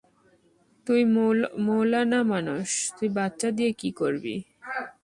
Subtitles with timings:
[0.87, 1.01] তুই
[1.65, 4.35] মৌলানা মানুষ, তুই বাচ্চা দিয়া কী করবি?